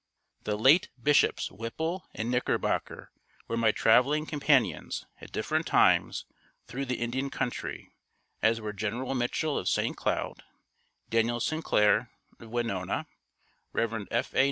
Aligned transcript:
The 0.45 0.55
late 0.57 0.89
Bishops 0.99 1.51
Whipple 1.51 2.07
and 2.15 2.31
Knickerbocker 2.31 3.11
were 3.47 3.55
my 3.55 3.71
traveling 3.71 4.25
companions 4.25 5.05
at 5.19 5.31
different 5.31 5.67
times 5.67 6.25
thru 6.65 6.85
the 6.85 6.95
Indian 6.95 7.29
country, 7.29 7.91
as 8.41 8.59
were 8.59 8.73
General 8.73 9.13
Mitchell 9.13 9.59
of 9.59 9.69
St. 9.69 9.95
Cloud, 9.95 10.41
Daniel 11.11 11.39
Sinclair 11.39 12.09
of 12.39 12.49
Winona, 12.49 13.05
Rev. 13.73 14.07
F. 14.09 14.33
A. 14.33 14.39